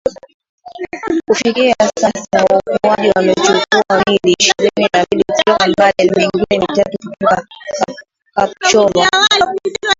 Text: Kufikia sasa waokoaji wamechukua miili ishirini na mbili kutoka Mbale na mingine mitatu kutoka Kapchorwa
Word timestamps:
Kufikia 1.27 1.75
sasa 1.99 2.45
waokoaji 2.49 3.11
wamechukua 3.15 4.03
miili 4.07 4.35
ishirini 4.39 4.89
na 4.93 5.03
mbili 5.05 5.23
kutoka 5.27 5.67
Mbale 5.67 5.93
na 5.99 6.15
mingine 6.17 6.59
mitatu 6.67 6.97
kutoka 6.97 7.47
Kapchorwa 8.33 9.09